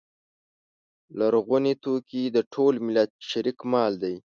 [1.19, 4.15] لرغوني توکي د ټول ملت شریک مال دی.